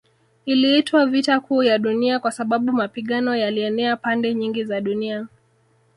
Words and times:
Iliitwa 0.45 1.05
Vita 1.05 1.39
Kuu 1.39 1.63
ya 1.63 1.77
Dunia 1.77 2.19
kwa 2.19 2.31
sababu 2.31 2.71
mapigano 2.71 3.35
yalienea 3.35 3.97
pande 3.97 4.33
nyingi 4.33 4.63
za 4.63 4.81
dunia 4.81 5.27